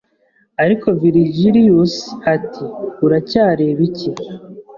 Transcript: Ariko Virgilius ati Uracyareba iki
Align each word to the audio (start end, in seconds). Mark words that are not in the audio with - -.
Ariko 0.63 0.87
Virgilius 1.01 1.93
ati 2.35 2.63
Uracyareba 3.05 3.81
iki 3.89 4.11